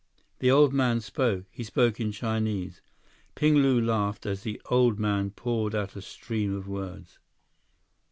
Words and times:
The 0.39 0.49
old 0.49 0.73
man 0.73 0.99
spoke. 0.99 1.45
He 1.51 1.63
spoke 1.63 1.99
in 1.99 2.11
Chinese. 2.11 2.81
Ping 3.35 3.53
Lu 3.57 3.79
laughed 3.79 4.25
as 4.25 4.41
the 4.41 4.59
old 4.65 4.97
man 4.97 5.29
poured 5.29 5.75
out 5.75 5.95
a 5.95 6.01
stream 6.01 6.55
of 6.55 6.67
words. 6.67 7.19